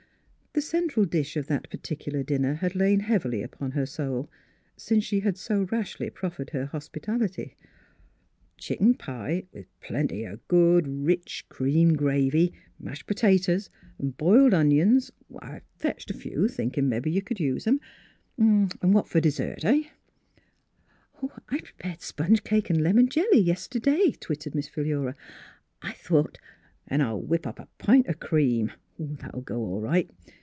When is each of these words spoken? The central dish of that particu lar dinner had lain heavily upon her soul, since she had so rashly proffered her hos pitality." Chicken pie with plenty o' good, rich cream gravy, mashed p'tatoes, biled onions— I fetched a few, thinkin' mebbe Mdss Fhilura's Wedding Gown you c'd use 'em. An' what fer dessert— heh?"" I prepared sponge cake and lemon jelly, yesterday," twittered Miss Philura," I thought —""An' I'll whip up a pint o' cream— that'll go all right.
The 0.53 0.59
central 0.61 1.05
dish 1.05 1.37
of 1.37 1.47
that 1.47 1.69
particu 1.69 2.11
lar 2.11 2.23
dinner 2.23 2.55
had 2.55 2.75
lain 2.75 2.99
heavily 2.99 3.41
upon 3.41 3.71
her 3.71 3.85
soul, 3.85 4.29
since 4.75 5.05
she 5.05 5.21
had 5.21 5.37
so 5.37 5.63
rashly 5.71 6.09
proffered 6.09 6.49
her 6.49 6.65
hos 6.65 6.89
pitality." 6.89 7.53
Chicken 8.57 8.95
pie 8.95 9.43
with 9.53 9.67
plenty 9.79 10.27
o' 10.27 10.39
good, 10.49 10.89
rich 10.89 11.45
cream 11.47 11.93
gravy, 11.95 12.51
mashed 12.77 13.07
p'tatoes, 13.07 13.69
biled 14.01 14.53
onions— 14.53 15.13
I 15.41 15.61
fetched 15.77 16.11
a 16.11 16.13
few, 16.13 16.49
thinkin' 16.49 16.89
mebbe 16.89 17.05
Mdss 17.05 17.21
Fhilura's 17.21 17.21
Wedding 17.21 17.21
Gown 17.21 17.21
you 17.21 17.21
c'd 17.21 17.39
use 17.39 17.67
'em. 17.67 18.69
An' 18.83 18.91
what 18.91 19.07
fer 19.07 19.21
dessert— 19.21 19.63
heh?"" 19.63 19.83
I 21.49 21.61
prepared 21.61 22.01
sponge 22.01 22.43
cake 22.43 22.69
and 22.69 22.81
lemon 22.83 23.07
jelly, 23.07 23.39
yesterday," 23.39 24.11
twittered 24.19 24.53
Miss 24.53 24.67
Philura," 24.67 25.15
I 25.81 25.93
thought 25.93 26.39
—""An' 26.89 26.99
I'll 26.99 27.21
whip 27.21 27.47
up 27.47 27.57
a 27.57 27.69
pint 27.77 28.09
o' 28.09 28.13
cream— 28.13 28.73
that'll 28.99 29.41
go 29.41 29.59
all 29.63 29.79
right. 29.79 30.09